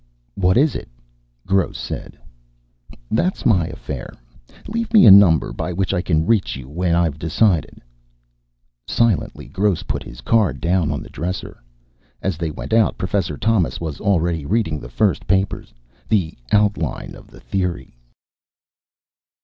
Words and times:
"What 0.33 0.57
is 0.57 0.73
it?" 0.75 0.89
Gross 1.45 1.77
said. 1.77 2.17
"That's 3.11 3.45
my 3.45 3.67
affair. 3.67 4.15
Leave 4.67 4.91
me 4.93 5.05
a 5.05 5.11
number 5.11 5.53
by 5.53 5.71
which 5.71 5.93
I 5.93 6.01
can 6.01 6.25
reach 6.25 6.55
you 6.55 6.67
when 6.67 6.95
I've 6.95 7.19
decided." 7.19 7.83
Silently, 8.87 9.45
Gross 9.47 9.83
put 9.83 10.01
his 10.01 10.21
card 10.21 10.59
down 10.59 10.91
on 10.91 11.03
the 11.03 11.09
dresser. 11.11 11.61
As 12.19 12.35
they 12.39 12.49
went 12.49 12.73
out 12.73 12.97
Professor 12.97 13.37
Thomas 13.37 13.79
was 13.79 14.01
already 14.01 14.43
reading 14.43 14.79
the 14.79 14.89
first 14.89 15.21
of 15.21 15.27
the 15.27 15.35
papers, 15.35 15.71
the 16.09 16.33
outline 16.51 17.13
of 17.13 17.27
the 17.27 17.39
theory. 17.39 17.95